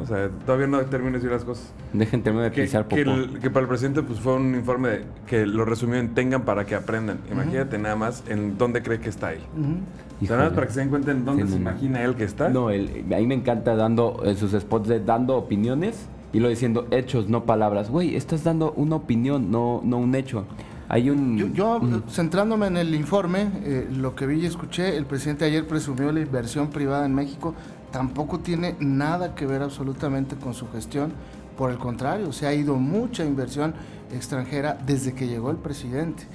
O 0.00 0.06
sea, 0.06 0.28
todavía 0.44 0.68
no 0.68 0.80
termino 0.82 1.12
de 1.12 1.18
decir 1.18 1.30
las 1.30 1.44
cosas. 1.44 1.72
Dejen 1.92 2.22
terminar 2.22 2.50
de 2.50 2.54
que, 2.54 2.62
pisar 2.62 2.86
que, 2.86 3.04
que, 3.40 3.50
para 3.50 3.62
el 3.62 3.68
presidente 3.68 4.02
pues 4.02 4.20
fue 4.20 4.34
un 4.34 4.54
informe 4.54 5.00
que 5.26 5.46
lo 5.46 5.64
resumió 5.64 5.98
en 5.98 6.14
tengan 6.14 6.42
para 6.42 6.64
que 6.64 6.74
aprendan. 6.74 7.18
Imagínate 7.30 7.78
nada 7.78 7.96
más 7.96 8.22
en 8.28 8.56
dónde 8.56 8.82
cree 8.82 9.00
que 9.00 9.08
está 9.08 9.32
él. 9.32 9.40
O 10.22 10.26
sea, 10.26 10.36
nada 10.36 10.48
más 10.48 10.54
para 10.54 10.66
que 10.68 10.72
se 10.72 10.80
den 10.80 10.90
cuenta 10.90 11.10
en 11.10 11.24
dónde 11.24 11.46
se 11.46 11.56
imagina 11.56 12.02
él 12.02 12.14
que 12.14 12.24
está. 12.24 12.48
No, 12.48 12.70
él, 12.70 13.04
a 13.12 13.16
mí 13.16 13.26
me 13.26 13.34
encanta 13.34 13.74
dando 13.74 14.22
en 14.24 14.36
sus 14.36 14.52
spots 14.52 14.88
de 14.88 15.00
dando 15.00 15.36
opiniones 15.36 16.06
y 16.32 16.40
lo 16.40 16.48
diciendo 16.48 16.86
hechos, 16.90 17.28
no 17.28 17.44
palabras. 17.44 17.90
Güey, 17.90 18.14
estás 18.14 18.44
dando 18.44 18.72
una 18.72 18.96
opinión, 18.96 19.50
no, 19.50 19.80
no 19.84 19.98
un 19.98 20.14
hecho. 20.14 20.44
Hay 20.88 21.10
un... 21.10 21.54
Yo, 21.54 21.80
centrándome 22.08 22.66
en 22.68 22.76
el 22.76 22.94
informe, 22.94 23.50
eh, 23.64 23.88
lo 23.90 24.14
que 24.14 24.26
vi 24.26 24.40
y 24.40 24.46
escuché, 24.46 24.96
el 24.96 25.04
presidente 25.04 25.44
ayer 25.44 25.66
presumió 25.66 26.12
la 26.12 26.20
inversión 26.20 26.70
privada 26.70 27.06
en 27.06 27.14
México, 27.14 27.54
tampoco 27.90 28.40
tiene 28.40 28.76
nada 28.78 29.34
que 29.34 29.46
ver 29.46 29.62
absolutamente 29.62 30.36
con 30.36 30.54
su 30.54 30.70
gestión. 30.70 31.12
Por 31.56 31.70
el 31.70 31.78
contrario, 31.78 32.32
se 32.32 32.46
ha 32.46 32.54
ido 32.54 32.76
mucha 32.76 33.24
inversión 33.24 33.74
extranjera 34.12 34.78
desde 34.86 35.14
que 35.14 35.26
llegó 35.26 35.50
el 35.50 35.56
presidente. 35.56 36.26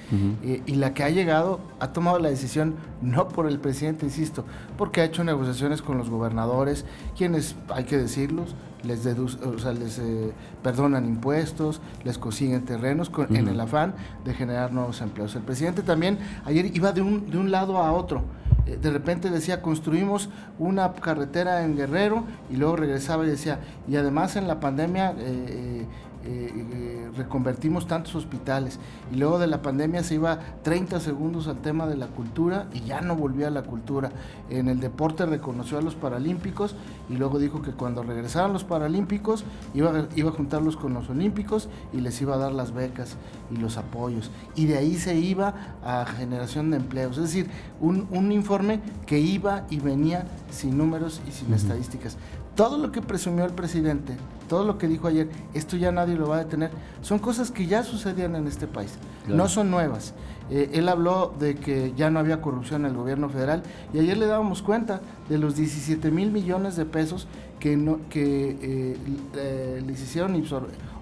Eh, 0.42 0.62
y 0.66 0.74
la 0.74 0.94
que 0.94 1.04
ha 1.04 1.10
llegado 1.10 1.60
ha 1.80 1.92
tomado 1.92 2.18
la 2.18 2.28
decisión 2.28 2.74
no 3.00 3.28
por 3.28 3.46
el 3.46 3.58
presidente, 3.58 4.04
insisto, 4.04 4.44
porque 4.76 5.00
ha 5.00 5.04
hecho 5.04 5.24
negociaciones 5.24 5.80
con 5.80 5.98
los 5.98 6.10
gobernadores, 6.10 6.84
quienes, 7.16 7.56
hay 7.68 7.84
que 7.84 7.96
decirlos, 7.96 8.54
les, 8.82 9.06
o 9.06 9.58
sea, 9.58 9.72
les 9.72 9.98
eh, 9.98 10.32
perdonan 10.62 11.06
impuestos, 11.06 11.80
les 12.04 12.18
consiguen 12.18 12.64
terrenos 12.64 13.10
en 13.30 13.48
el 13.48 13.60
afán 13.60 13.94
de 14.24 14.34
generar 14.34 14.72
nuevos 14.72 15.00
empleos. 15.00 15.34
El 15.36 15.42
presidente 15.42 15.82
también 15.82 16.18
ayer 16.44 16.66
iba 16.74 16.92
de 16.92 17.00
un, 17.00 17.30
de 17.30 17.38
un 17.38 17.50
lado 17.50 17.78
a 17.78 17.92
otro. 17.92 18.22
Eh, 18.66 18.78
de 18.80 18.90
repente 18.90 19.30
decía, 19.30 19.62
construimos 19.62 20.28
una 20.58 20.92
carretera 20.94 21.64
en 21.64 21.76
Guerrero 21.76 22.24
y 22.50 22.56
luego 22.56 22.76
regresaba 22.76 23.24
y 23.24 23.28
decía, 23.28 23.60
y 23.88 23.96
además 23.96 24.36
en 24.36 24.48
la 24.48 24.60
pandemia 24.60 25.14
eh, 25.18 25.86
eh, 26.24 26.52
eh, 26.54 27.10
reconvertimos 27.16 27.86
tantos 27.86 28.14
hospitales 28.14 28.78
y 29.12 29.16
luego 29.16 29.38
de 29.38 29.46
la 29.46 29.60
pandemia 29.60 30.02
se 30.04 30.14
iba 30.14 30.38
30 30.62 31.00
segundos 31.00 31.48
al 31.48 31.58
tema 31.58 31.86
de 31.86 31.96
la 31.96 32.06
cultura 32.06 32.68
y 32.72 32.80
ya 32.80 33.00
no 33.00 33.16
volvía 33.16 33.48
a 33.48 33.50
la 33.50 33.62
cultura. 33.62 34.10
En 34.48 34.68
el 34.68 34.80
deporte 34.80 35.26
reconoció 35.26 35.78
a 35.78 35.82
los 35.82 35.94
paralímpicos 35.94 36.76
y 37.10 37.14
luego 37.14 37.38
dijo 37.38 37.62
que 37.62 37.72
cuando 37.72 38.02
regresaran 38.02 38.52
los 38.52 38.64
paralímpicos 38.64 39.44
iba, 39.74 40.06
iba 40.14 40.30
a 40.30 40.32
juntarlos 40.32 40.76
con 40.76 40.94
los 40.94 41.10
olímpicos 41.10 41.68
y 41.92 42.00
les 42.00 42.20
iba 42.22 42.34
a 42.34 42.38
dar 42.38 42.52
las 42.52 42.72
becas 42.72 43.16
y 43.50 43.56
los 43.56 43.76
apoyos. 43.76 44.30
Y 44.54 44.66
de 44.66 44.78
ahí 44.78 44.94
se 44.96 45.16
iba 45.16 45.76
a 45.84 46.04
generación 46.06 46.70
de 46.70 46.76
empleos. 46.76 47.16
Es 47.18 47.24
decir, 47.24 47.48
un, 47.80 48.06
un 48.10 48.32
informe 48.32 48.80
que 49.06 49.18
iba 49.18 49.64
y 49.70 49.80
venía 49.80 50.26
sin 50.50 50.78
números 50.78 51.20
y 51.28 51.32
sin 51.32 51.52
estadísticas 51.52 52.16
todo 52.54 52.78
lo 52.78 52.92
que 52.92 53.02
presumió 53.02 53.44
el 53.44 53.52
presidente, 53.52 54.16
todo 54.48 54.64
lo 54.64 54.78
que 54.78 54.88
dijo 54.88 55.08
ayer, 55.08 55.28
esto 55.54 55.76
ya 55.76 55.92
nadie 55.92 56.14
lo 56.14 56.28
va 56.28 56.36
a 56.36 56.44
detener, 56.44 56.70
son 57.00 57.18
cosas 57.18 57.50
que 57.50 57.66
ya 57.66 57.82
sucedían 57.82 58.36
en 58.36 58.46
este 58.46 58.66
país, 58.66 58.92
no 59.26 59.48
son 59.48 59.70
nuevas. 59.70 60.14
Eh, 60.50 60.70
él 60.74 60.88
habló 60.90 61.32
de 61.38 61.54
que 61.54 61.94
ya 61.96 62.10
no 62.10 62.18
había 62.18 62.42
corrupción 62.42 62.82
en 62.84 62.90
el 62.90 62.96
gobierno 62.96 63.30
federal 63.30 63.62
y 63.94 64.00
ayer 64.00 64.18
le 64.18 64.26
dábamos 64.26 64.60
cuenta 64.60 65.00
de 65.30 65.38
los 65.38 65.56
17 65.56 66.10
mil 66.10 66.30
millones 66.30 66.76
de 66.76 66.84
pesos 66.84 67.26
que, 67.58 67.76
no, 67.76 68.00
que 68.10 68.58
eh, 68.60 68.96
eh, 69.34 69.82
les 69.86 70.02
hicieron 70.02 70.42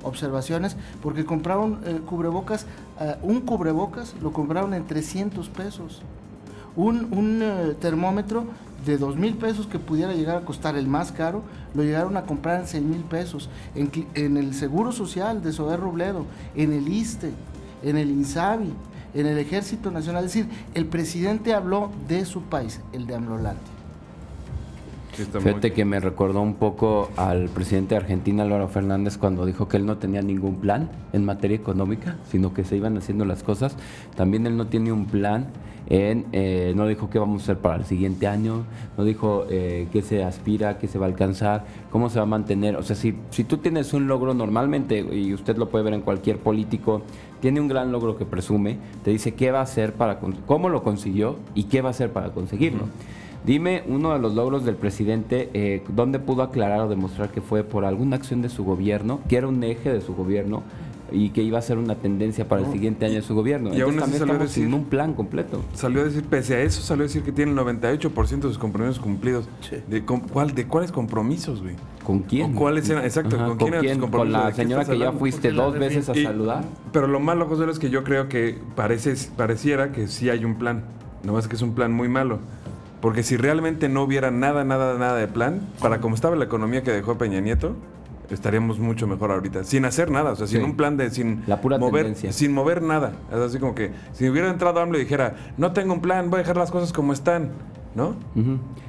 observaciones 0.04 0.76
porque 1.02 1.24
compraron 1.24 1.80
cubrebocas, 2.06 2.66
un 3.22 3.40
cubrebocas 3.40 4.14
lo 4.22 4.32
compraron 4.32 4.72
en 4.74 4.86
300 4.86 5.48
pesos. 5.48 6.02
Un, 6.76 7.08
un 7.12 7.74
termómetro 7.80 8.44
de 8.84 8.98
dos 8.98 9.16
mil 9.16 9.34
pesos 9.34 9.66
que 9.66 9.78
pudiera 9.78 10.12
llegar 10.12 10.36
a 10.36 10.44
costar 10.44 10.76
el 10.76 10.86
más 10.86 11.12
caro, 11.12 11.42
lo 11.74 11.82
llegaron 11.82 12.16
a 12.16 12.22
comprar 12.22 12.60
en 12.60 12.66
seis 12.66 12.82
mil 12.82 13.02
pesos. 13.02 13.48
En, 13.74 14.36
el 14.36 14.54
Seguro 14.54 14.92
Social 14.92 15.42
de 15.42 15.52
Sober 15.52 15.80
Robledo, 15.80 16.26
en 16.54 16.72
el 16.72 16.88
ISTE, 16.88 17.32
en 17.82 17.96
el 17.96 18.10
INSABI, 18.10 18.72
en 19.14 19.26
el 19.26 19.38
Ejército 19.38 19.90
Nacional. 19.90 20.24
Es 20.24 20.34
decir, 20.34 20.50
el 20.74 20.86
presidente 20.86 21.54
habló 21.54 21.90
de 22.08 22.24
su 22.24 22.42
país, 22.42 22.80
el 22.92 23.06
de 23.06 23.14
Amlolandia. 23.14 23.79
Fíjate 25.26 25.72
que 25.72 25.84
me 25.84 26.00
recordó 26.00 26.40
un 26.40 26.54
poco 26.54 27.10
al 27.16 27.48
presidente 27.48 27.94
de 27.94 28.00
Argentina, 28.00 28.42
Álvaro 28.42 28.68
Fernández, 28.68 29.18
cuando 29.18 29.46
dijo 29.46 29.68
que 29.68 29.76
él 29.76 29.86
no 29.86 29.98
tenía 29.98 30.22
ningún 30.22 30.56
plan 30.56 30.90
en 31.12 31.24
materia 31.24 31.56
económica, 31.56 32.16
sino 32.30 32.54
que 32.54 32.64
se 32.64 32.76
iban 32.76 32.96
haciendo 32.96 33.24
las 33.24 33.42
cosas. 33.42 33.76
También 34.16 34.46
él 34.46 34.56
no 34.56 34.66
tiene 34.66 34.92
un 34.92 35.06
plan 35.06 35.48
en, 35.90 36.26
eh, 36.32 36.72
no 36.76 36.86
dijo 36.86 37.10
qué 37.10 37.18
vamos 37.18 37.42
a 37.42 37.44
hacer 37.44 37.58
para 37.58 37.76
el 37.76 37.84
siguiente 37.84 38.26
año, 38.28 38.64
no 38.96 39.04
dijo 39.04 39.46
eh, 39.50 39.88
qué 39.92 40.02
se 40.02 40.22
aspira, 40.22 40.78
qué 40.78 40.86
se 40.86 40.98
va 40.98 41.06
a 41.06 41.08
alcanzar, 41.08 41.64
cómo 41.90 42.08
se 42.10 42.18
va 42.18 42.22
a 42.22 42.26
mantener. 42.26 42.76
O 42.76 42.82
sea, 42.82 42.94
si, 42.94 43.16
si 43.30 43.44
tú 43.44 43.58
tienes 43.58 43.92
un 43.92 44.06
logro 44.06 44.32
normalmente, 44.32 45.00
y 45.00 45.34
usted 45.34 45.56
lo 45.56 45.68
puede 45.68 45.84
ver 45.84 45.94
en 45.94 46.02
cualquier 46.02 46.38
político, 46.38 47.02
tiene 47.40 47.60
un 47.60 47.68
gran 47.68 47.90
logro 47.90 48.16
que 48.16 48.24
presume, 48.24 48.78
te 49.02 49.10
dice 49.10 49.34
qué 49.34 49.50
va 49.50 49.60
a 49.60 49.62
hacer 49.62 49.94
para, 49.94 50.20
cómo 50.46 50.68
lo 50.68 50.82
consiguió 50.84 51.36
y 51.54 51.64
qué 51.64 51.82
va 51.82 51.88
a 51.88 51.90
hacer 51.90 52.12
para 52.12 52.30
conseguirlo. 52.30 52.84
Dime 53.44 53.82
uno 53.86 54.12
de 54.12 54.18
los 54.18 54.34
logros 54.34 54.64
del 54.64 54.76
presidente, 54.76 55.48
eh, 55.54 55.82
¿dónde 55.88 56.18
pudo 56.18 56.42
aclarar 56.42 56.80
o 56.80 56.88
demostrar 56.88 57.30
que 57.30 57.40
fue 57.40 57.64
por 57.64 57.84
alguna 57.84 58.16
acción 58.16 58.42
de 58.42 58.50
su 58.50 58.64
gobierno, 58.64 59.20
que 59.28 59.36
era 59.36 59.48
un 59.48 59.62
eje 59.64 59.92
de 59.92 60.02
su 60.02 60.14
gobierno 60.14 60.62
y 61.10 61.30
que 61.30 61.42
iba 61.42 61.58
a 61.58 61.62
ser 61.62 61.78
una 61.78 61.96
tendencia 61.96 62.46
para 62.46 62.62
el 62.62 62.70
siguiente 62.70 63.06
año 63.06 63.16
de 63.16 63.22
su 63.22 63.34
gobierno? 63.34 63.74
Y 63.74 63.80
aún 63.80 63.98
así 63.98 64.18
salió 64.18 64.34
a 64.34 64.38
decir, 64.38 64.64
sin 64.64 64.74
un 64.74 64.84
plan 64.84 65.14
completo. 65.14 65.62
Salió 65.72 66.02
a 66.02 66.04
decir, 66.04 66.22
pese 66.24 66.54
a 66.56 66.60
eso, 66.60 66.82
salió 66.82 67.04
a 67.04 67.06
decir 67.06 67.22
que 67.22 67.32
tiene 67.32 67.52
el 67.52 67.58
98% 67.58 68.28
de 68.28 68.42
sus 68.42 68.58
compromisos 68.58 69.00
cumplidos. 69.00 69.48
¿De, 69.88 70.04
cuál, 70.04 70.54
¿De 70.54 70.66
cuáles 70.66 70.92
compromisos, 70.92 71.62
güey? 71.62 71.76
¿Con 72.04 72.20
quién? 72.20 72.52
cuáles 72.52 72.90
eran? 72.90 73.04
Exacto, 73.04 73.38
¿con, 73.38 73.56
quién, 73.56 73.74
eran 73.74 73.86
tus 73.86 73.98
compromisos? 73.98 74.38
Con 74.38 74.48
la 74.48 74.54
señora 74.54 74.84
que 74.84 74.98
ya 74.98 75.12
fuiste 75.12 75.50
dos 75.50 75.78
veces 75.78 76.10
a 76.10 76.14
saludar. 76.14 76.64
Pero 76.92 77.06
lo 77.06 77.20
malo, 77.20 77.46
José, 77.46 77.70
es 77.70 77.78
que 77.78 77.88
yo 77.88 78.04
creo 78.04 78.28
que 78.28 78.58
parece, 78.76 79.14
pareciera 79.34 79.92
que 79.92 80.08
sí 80.08 80.28
hay 80.28 80.44
un 80.44 80.56
plan. 80.56 80.84
No 81.24 81.38
es 81.38 81.48
que 81.48 81.56
es 81.56 81.62
un 81.62 81.74
plan 81.74 81.92
muy 81.92 82.08
malo. 82.08 82.38
Porque 83.00 83.22
si 83.22 83.36
realmente 83.36 83.88
no 83.88 84.02
hubiera 84.02 84.30
nada, 84.30 84.64
nada, 84.64 84.98
nada 84.98 85.16
de 85.16 85.28
plan, 85.28 85.60
para 85.80 86.00
como 86.00 86.14
estaba 86.14 86.36
la 86.36 86.44
economía 86.44 86.82
que 86.82 86.90
dejó 86.90 87.16
Peña 87.16 87.40
Nieto, 87.40 87.76
estaríamos 88.34 88.78
mucho 88.78 89.06
mejor 89.06 89.32
ahorita. 89.32 89.64
Sin 89.64 89.84
hacer 89.84 90.10
nada, 90.10 90.32
o 90.32 90.36
sea, 90.36 90.46
sin 90.46 90.62
un 90.62 90.76
plan 90.76 90.96
de, 90.96 91.10
sin 91.10 91.42
la 91.46 91.60
pura 91.60 91.78
mover, 91.78 92.14
sin 92.14 92.52
mover 92.52 92.82
nada. 92.82 93.12
Es 93.30 93.38
así 93.38 93.58
como 93.58 93.74
que 93.74 93.90
si 94.12 94.28
hubiera 94.28 94.50
entrado 94.50 94.80
AMLO 94.80 94.98
y 94.98 95.02
dijera, 95.02 95.36
no 95.56 95.72
tengo 95.72 95.94
un 95.94 96.00
plan, 96.00 96.30
voy 96.30 96.38
a 96.38 96.42
dejar 96.42 96.56
las 96.56 96.70
cosas 96.70 96.92
como 96.92 97.12
están. 97.12 97.50
¿No? 97.94 98.14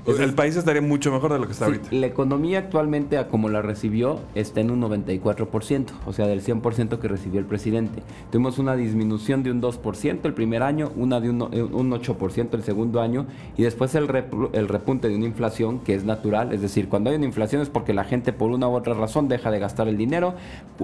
El 0.06 0.34
país 0.34 0.56
estaría 0.56 0.82
mucho 0.82 1.12
mejor 1.12 1.34
de 1.34 1.40
lo 1.40 1.46
que 1.46 1.54
está 1.54 1.66
ahorita. 1.66 1.90
La 1.92 2.08
economía 2.08 2.60
actualmente, 2.60 3.24
como 3.30 3.50
la 3.50 3.62
recibió, 3.62 4.20
está 4.36 4.62
en 4.62 4.72
un 4.72 4.82
94%, 4.82 5.86
o 6.06 6.14
sea, 6.14 6.28
del 6.28 6.44
100% 6.44 7.00
que 7.00 7.08
recibió 7.08 7.40
el 7.40 7.46
presidente. 7.46 8.04
Tuvimos 8.32 8.60
una 8.60 8.76
disminución 8.76 9.44
de 9.44 9.52
un 9.52 9.62
2% 9.62 10.20
el 10.24 10.34
primer 10.34 10.64
año, 10.64 10.92
una 10.96 11.20
de 11.20 11.30
un, 11.30 11.40
8% 11.40 12.38
eh, 12.38 12.48
el 12.54 12.64
segundo 12.64 13.02
año, 13.02 13.26
y 13.58 13.64
después 13.64 13.96
el, 13.96 14.08
el 14.54 14.68
repunte 14.68 15.10
de 15.10 15.16
una 15.16 15.26
inflación 15.26 15.80
que 15.80 15.96
es 15.96 16.04
natural, 16.04 16.54
es 16.54 16.62
decir, 16.62 16.88
cuando 16.88 17.10
hay 17.10 17.16
una 17.16 17.26
inflación 17.26 17.62
es 17.62 17.70
porque 17.70 17.94
la 17.94 18.04
gente 18.04 18.34
por 18.34 18.52
una 18.52 18.68
u 18.68 18.74
otra 18.74 18.94
razón 18.94 19.28
deja 19.28 19.52
de 19.52 19.60
gastar 19.60 19.88
el 19.88 19.98
dinero, 19.98 20.36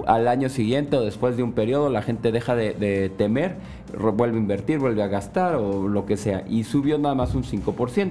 al 0.06 0.28
año 0.28 0.48
siguiente 0.48 0.96
o 0.96 1.02
después 1.02 1.36
de 1.36 1.42
un 1.42 1.52
periodo 1.52 1.88
la 1.88 2.02
gente 2.02 2.32
deja 2.32 2.54
de, 2.54 2.74
de 2.74 3.10
temer, 3.10 3.56
vuelve 3.96 4.36
a 4.36 4.40
invertir, 4.40 4.78
vuelve 4.78 5.02
a 5.02 5.08
gastar 5.08 5.56
o 5.56 5.88
lo 5.88 6.06
que 6.06 6.16
sea, 6.16 6.44
y 6.48 6.64
subió 6.64 6.98
nada 6.98 7.14
más 7.14 7.34
un 7.34 7.44
5%. 7.44 8.07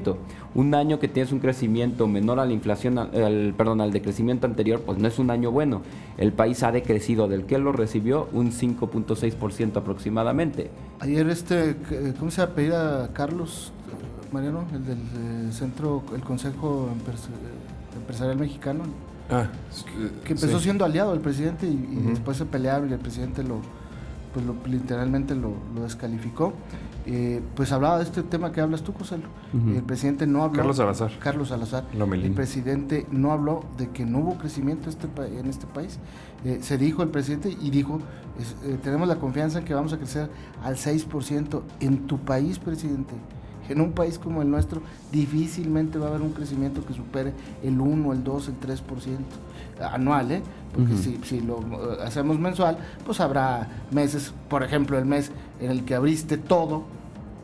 Un 0.56 0.74
año 0.74 1.00
que 1.00 1.08
tienes 1.08 1.32
un 1.32 1.40
crecimiento 1.40 2.08
menor 2.08 2.40
a 2.40 2.46
la 2.46 2.54
inflación, 2.54 2.98
al, 2.98 3.54
perdón, 3.58 3.82
al 3.82 3.92
decrecimiento 3.92 4.48
anterior, 4.48 4.82
pues 4.82 4.98
no 4.98 5.08
es 5.08 5.20
un 5.20 5.30
año 5.30 5.52
bueno. 5.52 5.82
El 6.18 6.34
país 6.34 6.64
ha 6.64 6.72
decrecido 6.72 7.28
del 7.28 7.46
que 7.46 7.58
lo 7.58 7.72
recibió 7.72 8.28
un 8.34 8.52
5.6% 8.52 9.78
aproximadamente. 9.78 10.70
Ayer 11.00 11.30
este, 11.30 11.76
¿cómo 12.20 12.32
se 12.32 12.42
apellida 12.42 13.10
Carlos 13.14 13.72
Mariano, 14.32 14.66
el 14.74 14.86
del 14.86 14.98
eh, 14.98 15.52
centro, 15.52 16.04
el 16.16 16.22
Consejo 16.22 16.90
Empresarial 17.96 18.38
Mexicano? 18.38 18.84
Ah, 19.30 19.48
que 20.24 20.34
empezó 20.34 20.60
siendo 20.60 20.86
aliado 20.86 21.12
del 21.12 21.20
presidente 21.20 21.68
y, 21.68 21.76
después 22.10 22.38
se 22.38 22.46
pelearon 22.46 22.90
y 22.90 22.94
el 22.94 23.00
presidente 23.00 23.44
lo, 23.44 23.60
pues 24.34 24.46
lo, 24.46 24.56
literalmente 24.66 25.36
lo, 25.36 25.54
descalificó. 25.82 26.54
Eh, 27.06 27.42
pues 27.56 27.72
hablaba 27.72 27.98
de 27.98 28.04
este 28.04 28.22
tema 28.24 28.52
que 28.52 28.60
hablas 28.60 28.84
tú, 28.84 28.92
José. 28.92 29.18
El 29.54 29.84
presidente 29.84 30.28
no 30.28 30.44
habló. 30.44 30.58
Carlos 30.58 30.78
Salazar. 30.78 31.12
Carlos 31.20 31.50
Salazar. 31.50 31.86
El 31.94 32.32
presidente 32.34 33.08
no 33.12 33.32
habló 33.32 33.64
de 33.78 33.90
que 33.90 34.06
no 34.06 34.20
hubo 34.20 34.38
crecimiento 34.38 34.90
este, 34.90 35.08
en 35.40 35.48
este 35.48 35.68
país. 35.68 36.00
Eh, 36.44 36.60
se 36.62 36.78
dijo 36.78 37.04
el 37.04 37.10
presidente 37.10 37.56
y 37.62 37.70
dijo: 37.70 38.00
eh, 38.64 38.78
tenemos 38.84 39.08
la 39.08 39.16
confianza 39.16 39.60
en 39.60 39.66
que 39.66 39.74
vamos 39.74 39.94
a 39.94 39.98
crecer 39.98 40.30
al 40.64 40.76
6% 40.76 41.62
en 41.80 42.08
tu 42.08 42.20
país, 42.20 42.60
presidente. 42.60 43.14
En 43.70 43.82
un 43.82 43.92
país 43.92 44.18
como 44.20 44.42
el 44.42 44.50
nuestro, 44.50 44.82
difícilmente 45.12 45.98
va 45.98 46.08
a 46.08 46.10
haber 46.10 46.22
un 46.22 46.32
crecimiento 46.32 46.86
que 46.86 46.94
supere 46.94 47.34
el 47.64 47.80
1, 47.80 48.14
el 48.14 48.24
2, 48.24 48.48
el 48.50 48.60
3% 48.60 49.18
anual, 49.92 50.32
¿eh? 50.32 50.42
Porque 50.74 50.96
si, 50.96 51.20
si, 51.24 51.40
lo 51.42 51.60
hacemos 52.04 52.40
mensual, 52.40 52.78
pues 53.06 53.20
habrá 53.20 53.68
meses, 53.92 54.34
por 54.50 54.64
ejemplo, 54.64 54.98
el 54.98 55.06
mes 55.06 55.32
en 55.60 55.72
el 55.72 55.86
que 55.86 55.96
abriste 55.96 56.38
todo, 56.38 56.84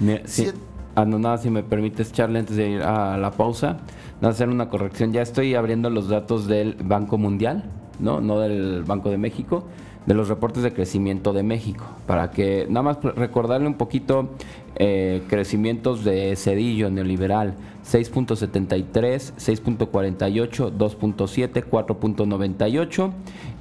Ah, 0.95 1.07
no, 1.07 1.19
nada, 1.19 1.39
si 1.39 1.49
me 1.49 1.63
permites, 1.63 2.13
Charlie, 2.13 2.41
antes 2.41 2.55
de 2.55 2.69
ir 2.69 2.83
a 2.83 3.17
la 3.17 3.31
pausa, 3.31 3.79
hacer 4.21 4.51
una 4.51 4.69
corrección. 4.69 5.11
Ya 5.13 5.23
estoy 5.23 5.55
abriendo 5.55 5.89
los 5.89 6.09
datos 6.09 6.47
del 6.47 6.77
Banco 6.85 7.17
Mundial, 7.17 7.65
¿no? 7.99 8.21
No 8.21 8.39
del 8.41 8.83
Banco 8.83 9.09
de 9.09 9.17
México, 9.17 9.65
de 10.07 10.15
los 10.15 10.29
reportes 10.29 10.63
de 10.63 10.73
crecimiento 10.73 11.33
de 11.33 11.43
México, 11.43 11.85
para 12.07 12.31
que 12.31 12.67
nada 12.69 12.83
más 12.83 13.03
recordarle 13.03 13.67
un 13.67 13.75
poquito 13.75 14.31
eh, 14.77 15.23
crecimientos 15.29 16.05
de 16.05 16.37
Cedillo 16.37 16.91
neoliberal. 16.91 17.55
6.73, 17.85 19.35
6.48, 19.39 20.73
2.7, 20.77 21.65
4.98 21.69 23.13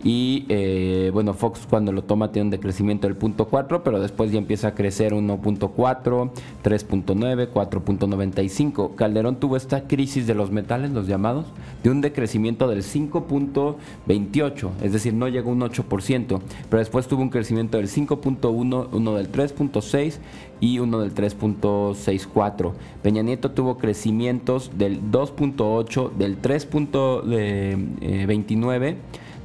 y 0.03 0.45
eh, 0.49 1.09
bueno, 1.13 1.33
Fox 1.33 1.67
cuando 1.69 1.91
lo 1.91 2.03
toma 2.03 2.31
tiene 2.31 2.45
un 2.45 2.51
decrecimiento 2.51 3.07
del 3.07 3.17
0.4, 3.17 3.81
pero 3.83 3.99
después 3.99 4.31
ya 4.31 4.37
empieza 4.37 4.69
a 4.69 4.75
crecer 4.75 5.13
1.4, 5.13 6.31
3.9, 6.63 7.49
4.95. 7.51 8.95
Calderón 8.95 9.37
tuvo 9.39 9.57
esta 9.57 9.87
crisis 9.87 10.27
de 10.27 10.35
los 10.35 10.51
metales, 10.51 10.91
los 10.91 11.07
llamados, 11.07 11.47
de 11.83 11.89
un 11.89 12.01
decrecimiento 12.01 12.67
del 12.67 12.83
5.28, 12.83 14.69
es 14.81 14.93
decir, 14.93 15.13
no 15.13 15.27
llegó 15.27 15.51
un 15.51 15.61
8%, 15.61 16.41
pero 16.69 16.79
después 16.79 17.07
tuvo 17.07 17.21
un 17.21 17.29
crecimiento 17.29 17.77
del 17.77 17.87
5.1, 17.87 18.87
uno 18.91 19.15
del 19.15 19.31
3.6 19.31 20.19
y 20.61 20.79
uno 20.79 20.99
del 20.99 21.13
3.64. 21.13 22.71
Peña 23.01 23.23
Nieto 23.23 23.51
tuvo 23.51 23.77
crecimientos 23.77 24.71
del 24.77 25.11
2.8, 25.11 26.13
del 26.13 26.41
3.29, 26.41 28.95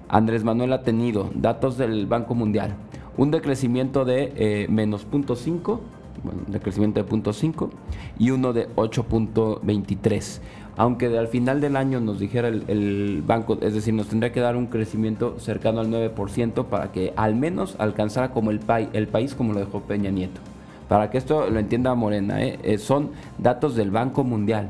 Andrés 0.08 0.44
Manuel 0.44 0.74
ha 0.74 0.82
tenido 0.82 1.30
datos 1.34 1.78
del 1.78 2.04
Banco 2.06 2.34
Mundial, 2.34 2.74
un 3.16 3.30
decrecimiento 3.30 4.04
de 4.04 4.34
eh, 4.36 4.66
menos 4.68 5.06
0.5, 5.10 5.80
bueno, 6.22 6.42
decrecimiento 6.46 7.02
de 7.02 7.08
0.5 7.08 7.70
y 8.18 8.30
uno 8.30 8.52
de 8.52 8.68
8.23 8.76 10.40
aunque 10.76 11.16
al 11.16 11.28
final 11.28 11.60
del 11.60 11.76
año 11.76 12.00
nos 12.00 12.18
dijera 12.18 12.48
el, 12.48 13.22
banco, 13.26 13.58
es 13.60 13.74
decir, 13.74 13.94
nos 13.94 14.08
tendría 14.08 14.32
que 14.32 14.40
dar 14.40 14.56
un 14.56 14.66
crecimiento 14.66 15.38
cercano 15.38 15.80
al 15.80 15.88
9% 15.88 16.66
para 16.66 16.90
que 16.90 17.12
al 17.16 17.34
menos 17.34 17.76
alcanzara 17.78 18.30
como 18.30 18.50
el, 18.50 18.60
el 18.92 19.06
país 19.08 19.34
como 19.34 19.52
lo 19.52 19.60
dejó 19.60 19.82
Peña 19.82 20.10
Nieto. 20.10 20.40
Para 20.88 21.10
que 21.10 21.18
esto 21.18 21.48
lo 21.48 21.58
entienda 21.58 21.94
Morena, 21.94 22.42
¿eh? 22.42 22.58
Eh, 22.62 22.78
son 22.78 23.10
datos 23.38 23.74
del 23.74 23.90
Banco 23.90 24.24
Mundial. 24.24 24.68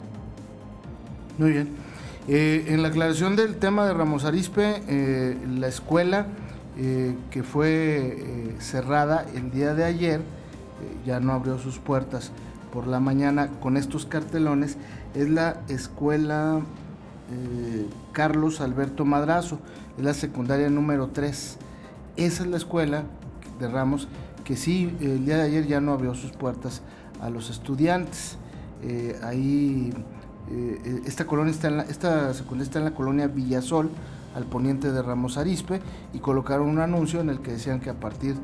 Muy 1.39 1.53
bien. 1.53 1.69
Eh, 2.29 2.67
en 2.69 2.83
la 2.83 2.89
aclaración 2.89 3.35
del 3.35 3.57
tema 3.57 3.87
de 3.87 3.95
Ramos 3.95 4.25
Arispe, 4.25 5.41
la 5.59 5.69
escuela 5.69 6.27
que 7.31 7.43
fue 7.43 8.55
cerrada 8.59 9.27
el 9.35 9.51
día 9.53 9.75
de 9.75 9.85
ayer 9.85 10.21
ya 11.07 11.21
no 11.21 11.33
abrió 11.33 11.59
sus 11.59 11.78
puertas 11.78 12.33
por 12.73 12.87
la 12.88 12.99
mañana 13.00 13.50
con 13.61 13.76
estos 13.76 14.04
cartelones 14.04 14.76
es 15.14 15.31
la 15.31 15.61
escuela 15.69 16.61
eh, 17.31 17.88
Carlos 18.12 18.61
Alberto 18.61 19.04
Madrazo, 19.04 19.59
es 19.97 20.04
la 20.04 20.12
secundaria 20.12 20.69
número 20.69 21.09
3. 21.09 21.57
Esa 22.16 22.43
es 22.43 22.49
la 22.49 22.57
escuela 22.57 23.04
de 23.59 23.69
Ramos 23.69 24.09
que 24.45 24.57
sí, 24.57 24.95
el 25.00 25.25
día 25.25 25.38
de 25.38 25.45
ayer 25.45 25.66
ya 25.66 25.81
no 25.81 25.93
abrió 25.93 26.14
sus 26.14 26.33
puertas 26.33 26.83
a 27.21 27.31
los 27.31 27.49
estudiantes. 27.49 28.37
Eh, 28.83 29.19
ahí, 29.23 29.95
eh, 30.50 31.02
esta, 31.07 31.26
colonia 31.26 31.52
está 31.52 31.69
en 31.69 31.76
la, 31.78 31.83
esta 31.85 32.35
secundaria 32.35 32.64
está 32.64 32.78
en 32.81 32.85
la 32.85 32.95
colonia 32.95 33.26
Villasol, 33.28 33.90
al 34.35 34.45
poniente 34.45 34.93
de 34.93 35.00
Ramos 35.00 35.38
Arispe, 35.38 35.81
y 36.12 36.19
colocaron 36.19 36.69
un 36.69 36.81
anuncio 36.81 37.21
en 37.21 37.31
el 37.31 37.38
que 37.38 37.52
decían 37.52 37.81
que 37.81 37.88
a 37.88 37.95
partir 37.95 38.35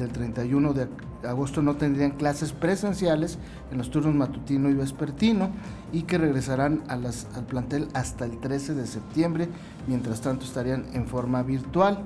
del 0.00 0.10
31 0.10 0.72
de 0.72 0.88
agosto 1.26 1.62
no 1.62 1.76
tendrían 1.76 2.12
clases 2.12 2.52
presenciales 2.52 3.38
en 3.70 3.78
los 3.78 3.90
turnos 3.90 4.14
matutino 4.14 4.70
y 4.70 4.74
vespertino 4.74 5.50
y 5.92 6.02
que 6.02 6.18
regresarán 6.18 6.82
al 6.88 7.04
plantel 7.46 7.88
hasta 7.94 8.24
el 8.24 8.38
13 8.38 8.74
de 8.74 8.86
septiembre, 8.86 9.48
mientras 9.86 10.20
tanto 10.20 10.44
estarían 10.44 10.86
en 10.92 11.06
forma 11.06 11.42
virtual. 11.42 12.04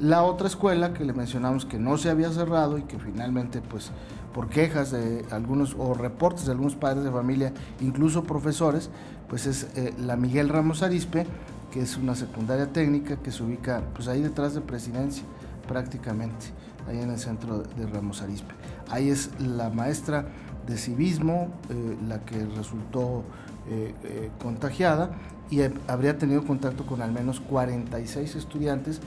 La 0.00 0.22
otra 0.22 0.46
escuela 0.46 0.92
que 0.92 1.04
le 1.04 1.12
mencionamos 1.12 1.64
que 1.64 1.78
no 1.78 1.96
se 1.96 2.10
había 2.10 2.30
cerrado 2.30 2.78
y 2.78 2.82
que 2.82 2.98
finalmente 2.98 3.60
pues 3.60 3.90
por 4.32 4.48
quejas 4.48 4.92
de 4.92 5.24
algunos 5.30 5.74
o 5.76 5.94
reportes 5.94 6.46
de 6.46 6.52
algunos 6.52 6.76
padres 6.76 7.02
de 7.02 7.10
familia, 7.10 7.52
incluso 7.80 8.22
profesores, 8.22 8.90
pues 9.28 9.46
es 9.46 9.68
eh, 9.74 9.92
la 9.98 10.16
Miguel 10.16 10.48
Ramos 10.48 10.82
Arispe, 10.82 11.26
que 11.72 11.80
es 11.80 11.96
una 11.96 12.14
secundaria 12.14 12.72
técnica 12.72 13.16
que 13.16 13.32
se 13.32 13.42
ubica 13.42 13.82
pues 13.94 14.06
ahí 14.08 14.22
detrás 14.22 14.54
de 14.54 14.60
presidencia 14.60 15.24
prácticamente 15.66 16.46
ahí 16.88 17.00
en 17.00 17.10
el 17.10 17.18
centro 17.18 17.58
de 17.58 17.86
Ramos 17.86 18.22
Arispe. 18.22 18.54
Ahí 18.90 19.10
es 19.10 19.30
la 19.40 19.70
maestra 19.70 20.26
de 20.66 20.76
civismo 20.76 21.48
eh, 21.70 21.96
la 22.06 22.20
que 22.20 22.44
resultó 22.56 23.24
eh, 23.68 23.94
eh, 24.04 24.30
contagiada 24.40 25.10
y 25.50 25.60
habría 25.86 26.18
tenido 26.18 26.44
contacto 26.44 26.84
con 26.84 27.00
al 27.00 27.12
menos 27.12 27.40
46 27.40 28.36
estudiantes 28.36 29.00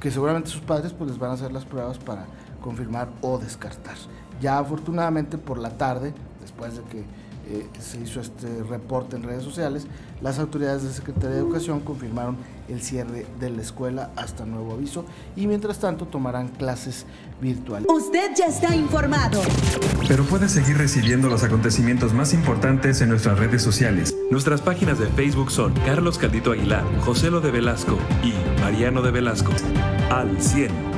que 0.00 0.10
seguramente 0.10 0.48
sus 0.48 0.62
padres 0.62 0.94
pues 0.94 1.10
les 1.10 1.18
van 1.18 1.32
a 1.32 1.34
hacer 1.34 1.52
las 1.52 1.66
pruebas 1.66 1.98
para 1.98 2.24
confirmar 2.62 3.08
o 3.20 3.38
descartar. 3.38 3.94
Ya 4.40 4.58
afortunadamente 4.58 5.36
por 5.36 5.58
la 5.58 5.76
tarde, 5.76 6.14
después 6.40 6.76
de 6.76 6.82
que 6.84 7.04
eh, 7.50 7.66
se 7.80 8.00
hizo 8.00 8.20
este 8.20 8.62
reporte 8.62 9.16
en 9.16 9.24
redes 9.24 9.42
sociales, 9.42 9.86
las 10.22 10.38
autoridades 10.38 10.84
de 10.84 10.92
Secretaría 10.92 11.30
de 11.30 11.38
Educación 11.38 11.80
confirmaron 11.80 12.36
el 12.68 12.80
cierre 12.80 13.26
de 13.40 13.50
la 13.50 13.60
escuela 13.60 14.10
hasta 14.14 14.46
nuevo 14.46 14.74
aviso 14.74 15.04
y 15.34 15.48
mientras 15.48 15.80
tanto 15.80 16.06
tomarán 16.06 16.48
clases 16.48 17.06
virtuales. 17.40 17.88
Usted 17.90 18.30
ya 18.36 18.46
está 18.46 18.76
informado. 18.76 19.42
Pero 20.06 20.24
puede 20.24 20.48
seguir 20.48 20.78
recibiendo 20.78 21.28
los 21.28 21.42
acontecimientos 21.42 22.14
más 22.14 22.34
importantes 22.34 23.00
en 23.00 23.08
nuestras 23.08 23.38
redes 23.38 23.62
sociales. 23.62 24.14
Nuestras 24.30 24.60
páginas 24.60 25.00
de 25.00 25.06
Facebook 25.08 25.50
son 25.50 25.74
Carlos 25.84 26.18
Caldito 26.18 26.52
Aguilar, 26.52 26.84
José 27.00 27.30
Lo 27.30 27.40
de 27.40 27.50
Velasco 27.50 27.98
y 28.22 28.32
Mariano 28.60 29.02
de 29.02 29.10
Velasco. 29.10 29.50
Al 30.10 30.40
100. 30.40 30.89